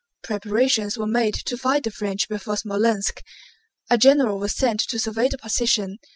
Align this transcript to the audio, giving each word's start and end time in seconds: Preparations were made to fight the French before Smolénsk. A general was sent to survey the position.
Preparations 0.23 0.97
were 0.97 1.05
made 1.05 1.35
to 1.35 1.55
fight 1.55 1.83
the 1.83 1.91
French 1.91 2.27
before 2.27 2.55
Smolénsk. 2.55 3.19
A 3.91 3.99
general 3.99 4.39
was 4.39 4.55
sent 4.55 4.79
to 4.79 4.97
survey 4.97 5.27
the 5.29 5.37
position. 5.37 5.99